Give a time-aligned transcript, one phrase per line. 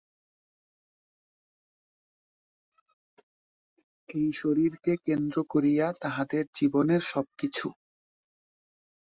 [4.09, 7.67] এই শরীরকে কেন্দ্র করিয়া তাহাদের জীবনের সব-কিছু।